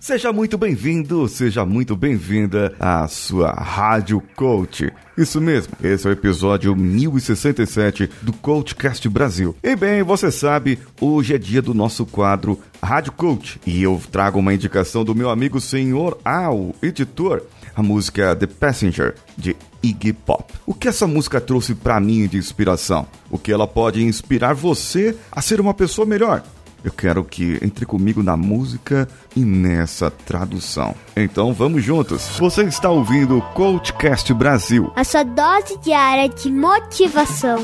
[0.00, 4.90] Seja muito bem-vindo, seja muito bem-vinda à sua Rádio Coach.
[5.14, 9.54] Isso mesmo, esse é o episódio 1067 do Coachcast Brasil.
[9.62, 14.38] E bem, você sabe, hoje é dia do nosso quadro Rádio Coach e eu trago
[14.38, 17.42] uma indicação do meu amigo senhor Al, editor,
[17.76, 20.50] a música The Passenger de Iggy Pop.
[20.64, 23.06] O que essa música trouxe para mim de inspiração?
[23.30, 26.42] O que ela pode inspirar você a ser uma pessoa melhor?
[26.82, 30.94] Eu quero que entre comigo na música e nessa tradução.
[31.16, 32.28] Então vamos juntos.
[32.38, 34.90] Você está ouvindo o Coachcast Brasil.
[34.96, 37.58] A sua dose diária de motivação.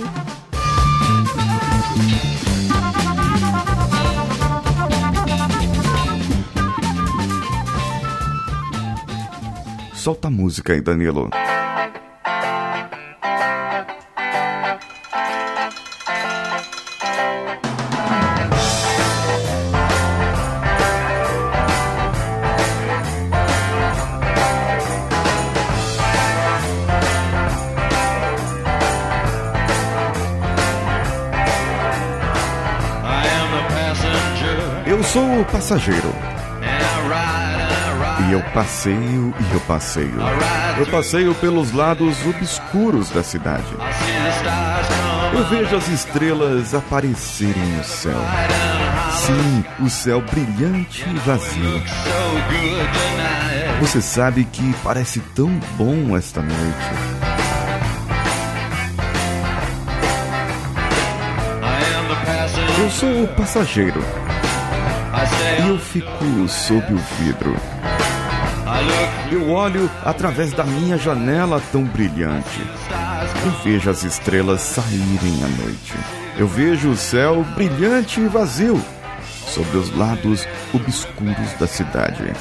[9.95, 11.30] Solta a música aí, Danilo.
[35.17, 36.15] Sou o passageiro.
[38.29, 40.15] E eu passeio e eu passeio.
[40.77, 43.65] Eu passeio pelos lados obscuros da cidade.
[45.33, 48.21] Eu vejo as estrelas aparecerem no céu.
[49.13, 51.83] Sim, o céu brilhante e vazio.
[53.81, 56.91] Você sabe que parece tão bom esta noite.
[62.79, 64.25] Eu sou o passageiro.
[65.67, 67.56] Eu fico sob o vidro.
[69.33, 72.61] Eu olho através da minha janela tão brilhante.
[73.45, 75.94] Eu vejo as estrelas saírem à noite.
[76.39, 78.81] Eu vejo o céu brilhante e vazio
[79.49, 82.33] sobre os lados obscuros da cidade.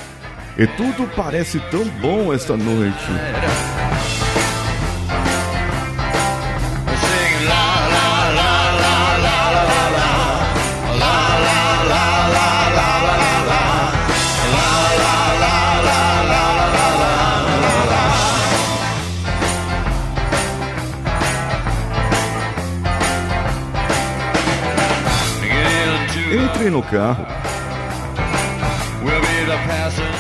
[0.58, 3.06] E tudo parece tão bom esta noite.
[26.76, 27.26] No carro.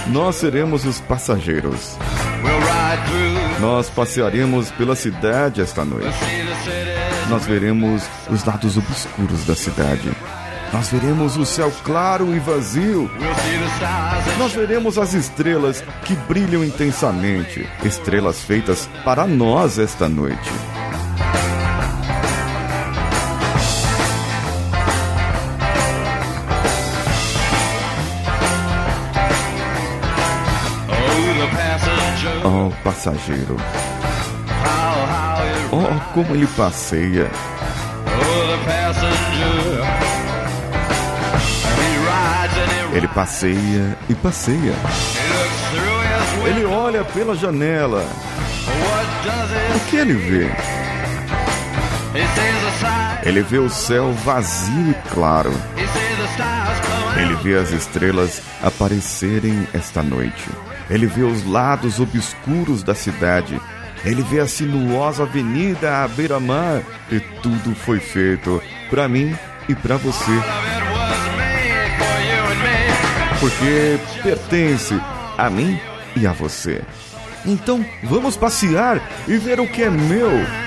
[0.08, 1.98] Nós seremos os passageiros.
[3.60, 6.16] Nós passearemos pela cidade esta noite.
[7.30, 10.10] Nós veremos os lados obscuros da cidade.
[10.72, 13.12] Nós veremos o céu claro e vazio.
[14.38, 20.75] Nós veremos as estrelas que brilham intensamente, estrelas feitas para nós esta noite.
[32.48, 33.58] Oh, passageiro.
[35.72, 37.28] Oh, como ele passeia.
[42.94, 44.76] Ele passeia e passeia.
[46.46, 48.06] Ele olha pela janela.
[49.76, 50.52] O que ele vê?
[53.24, 55.52] Ele vê o céu vazio e claro.
[57.18, 60.48] Ele vê as estrelas aparecerem esta noite.
[60.90, 63.60] Ele vê os lados obscuros da cidade.
[64.04, 66.84] Ele vê a sinuosa avenida à beira-mar.
[67.12, 69.36] E tudo foi feito para mim
[69.68, 70.32] e para você.
[73.40, 75.00] Porque pertence
[75.38, 75.80] a mim
[76.16, 76.82] e a você.
[77.46, 80.65] Então vamos passear e ver o que é meu.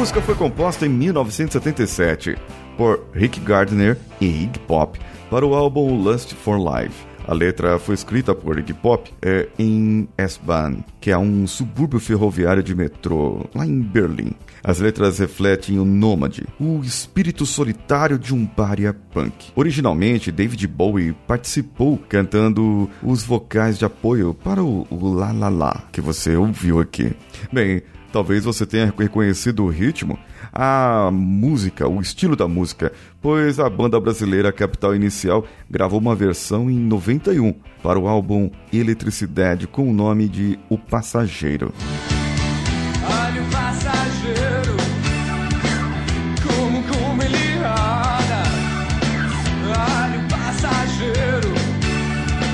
[0.00, 2.34] Música foi composta em 1977
[2.74, 4.98] por Rick Gardner e Iggy Pop
[5.28, 7.04] para o álbum Lust for Life.
[7.28, 12.62] A letra foi escrita por Iggy Pop é, em S-Bahn, que é um subúrbio ferroviário
[12.62, 14.32] de metrô, lá em Berlim.
[14.64, 19.52] As letras refletem o nômade, o espírito solitário de um baria punk.
[19.54, 25.82] Originalmente, David Bowie participou cantando os vocais de apoio para o, o La La La,
[25.92, 27.12] que você ouviu aqui.
[27.52, 30.18] Bem, Talvez você tenha reconhecido o ritmo,
[30.52, 32.92] a música, o estilo da música,
[33.22, 39.68] pois a banda brasileira Capital Inicial gravou uma versão em 91 para o álbum Eletricidade
[39.68, 41.72] com o nome de O Passageiro.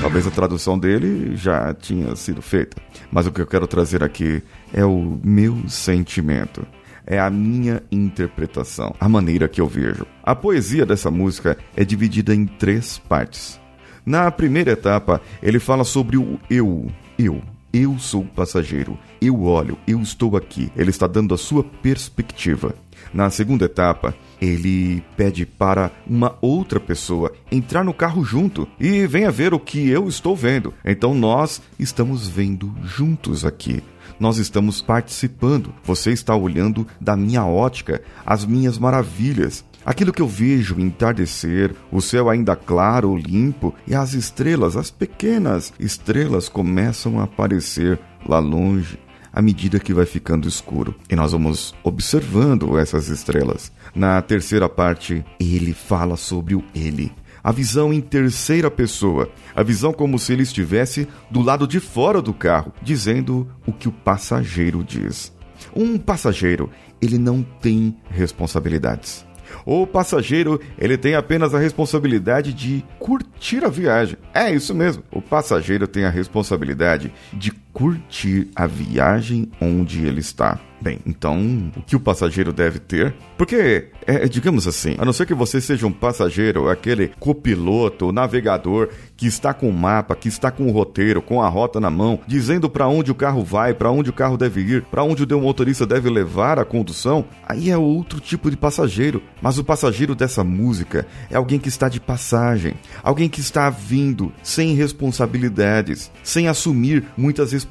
[0.01, 2.77] Talvez a tradução dele já tinha sido feita.
[3.11, 4.41] Mas o que eu quero trazer aqui
[4.73, 6.65] é o meu sentimento.
[7.05, 10.05] É a minha interpretação, a maneira que eu vejo.
[10.21, 13.59] A poesia dessa música é dividida em três partes.
[14.05, 16.87] Na primeira etapa, ele fala sobre o eu,
[17.17, 17.41] eu,
[17.77, 20.71] eu sou passageiro, eu olho, eu estou aqui.
[20.75, 22.73] Ele está dando a sua perspectiva.
[23.13, 29.29] Na segunda etapa, ele pede para uma outra pessoa entrar no carro junto e venha
[29.29, 30.73] ver o que eu estou vendo.
[30.83, 33.83] Então nós estamos vendo juntos aqui.
[34.19, 35.71] Nós estamos participando.
[35.83, 39.63] Você está olhando da minha ótica, as minhas maravilhas.
[39.87, 45.71] Aquilo que eu vejo entardecer, o céu ainda claro, limpo e as estrelas, as pequenas
[45.79, 47.97] estrelas começam a aparecer
[48.27, 48.99] lá longe
[49.31, 50.93] à medida que vai ficando escuro.
[51.09, 53.71] E nós vamos observando essas estrelas.
[53.95, 57.13] Na terceira parte, ele fala sobre o ele.
[57.41, 62.21] A visão em terceira pessoa, a visão como se ele estivesse do lado de fora
[62.21, 65.31] do carro, dizendo o que o passageiro diz.
[65.73, 66.69] Um passageiro,
[67.01, 69.26] ele não tem responsabilidades.
[69.65, 74.17] O passageiro, ele tem apenas a responsabilidade de curtir a viagem.
[74.33, 75.03] É isso mesmo.
[75.11, 80.59] O passageiro tem a responsabilidade de curtir a viagem onde ele está.
[80.79, 83.15] Bem, então, o que o passageiro deve ter?
[83.35, 88.89] Porque, é, digamos assim, a não ser que você seja um passageiro, aquele copiloto, navegador
[89.15, 92.19] que está com o mapa, que está com o roteiro, com a rota na mão,
[92.27, 95.41] dizendo para onde o carro vai, para onde o carro deve ir, para onde o
[95.41, 99.23] motorista deve levar a condução, aí é outro tipo de passageiro.
[99.41, 104.31] Mas o passageiro dessa música é alguém que está de passagem, alguém que está vindo
[104.43, 107.66] sem responsabilidades, sem assumir muitas responsabilidades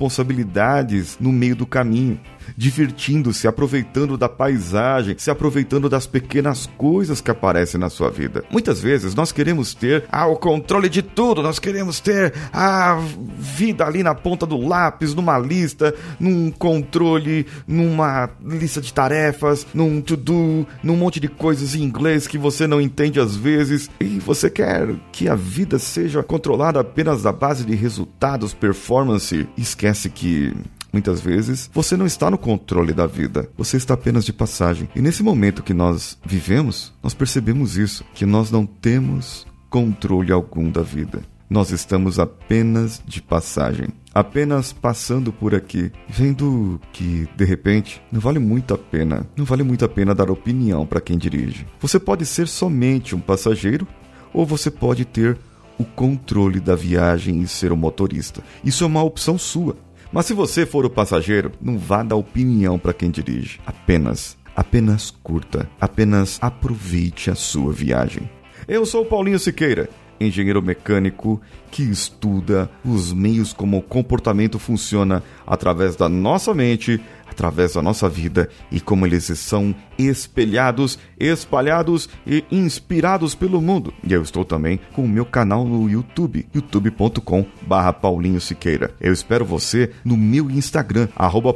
[1.21, 2.21] no meio do caminho
[2.57, 8.45] divertindo-se, aproveitando da paisagem, se aproveitando das pequenas coisas que aparecem na sua vida.
[8.51, 13.01] Muitas vezes nós queremos ter ah, o controle de tudo, nós queremos ter a
[13.39, 20.01] vida ali na ponta do lápis, numa lista, num controle, numa lista de tarefas, num
[20.01, 24.51] to-do, num monte de coisas em inglês que você não entende às vezes, e você
[24.51, 30.55] quer que a vida seja controlada apenas da base de resultados, performance, esquece que
[30.93, 34.89] Muitas vezes você não está no controle da vida, você está apenas de passagem.
[34.95, 40.71] E nesse momento que nós vivemos, nós percebemos isso, que nós não temos controle algum
[40.71, 41.23] da vida.
[41.49, 48.41] Nós estamos apenas de passagem, apenas passando por aqui, vendo que, de repente, não vale
[48.41, 51.65] muito a pena, não vale muito a pena dar opinião para quem dirige.
[51.81, 53.87] Você pode ser somente um passageiro
[54.35, 55.39] ou você pode ter
[55.79, 58.43] o controle da viagem e ser o motorista.
[58.65, 59.77] Isso é uma opção sua.
[60.13, 63.61] Mas se você for o passageiro, não vá dar opinião para quem dirige.
[63.67, 68.31] Apenas, apenas curta, apenas aproveite a sua viagem.
[68.69, 69.89] Eu sou Paulinho Siqueira,
[70.21, 77.01] engenheiro mecânico que estuda os meios como o comportamento funciona através da nossa mente
[77.37, 83.93] através da nossa vida e como eles são espelhados, espalhados e inspirados pelo mundo.
[84.03, 88.95] E eu estou também com o meu canal no YouTube, youtube.com/barra Paulinho Siqueira.
[88.99, 91.09] Eu espero você no meu Instagram,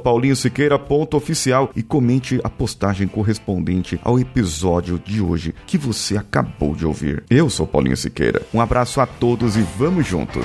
[0.04, 7.24] paulinhosiqueira.oficial e comente a postagem correspondente ao episódio de hoje que você acabou de ouvir.
[7.30, 8.42] Eu sou Paulinho Siqueira.
[8.52, 10.44] Um abraço a todos e vamos juntos.